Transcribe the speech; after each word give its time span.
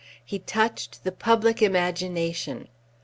He 0.25 0.39
touched 0.39 1.03
the 1.03 1.11
public 1.11 1.61
imagination. 1.61 2.69